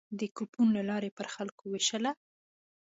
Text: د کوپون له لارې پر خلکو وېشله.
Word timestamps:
د 0.19 0.21
کوپون 0.35 0.67
له 0.77 0.83
لارې 0.89 1.09
پر 1.17 1.27
خلکو 1.35 1.63
وېشله. 1.67 2.11